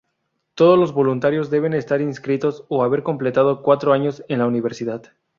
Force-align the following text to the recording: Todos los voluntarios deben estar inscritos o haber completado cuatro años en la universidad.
Todos 0.55 0.79
los 0.79 0.93
voluntarios 0.93 1.51
deben 1.51 1.75
estar 1.75 2.01
inscritos 2.01 2.65
o 2.69 2.83
haber 2.83 3.03
completado 3.03 3.61
cuatro 3.61 3.93
años 3.93 4.23
en 4.29 4.39
la 4.39 4.47
universidad. 4.47 5.03